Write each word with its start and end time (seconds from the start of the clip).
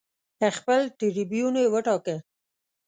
خپل 0.57 0.79
ټربیون 0.97 1.53
یې 1.61 1.71
وټاکه 1.73 2.15